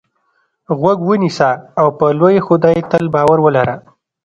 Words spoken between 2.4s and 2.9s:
خدای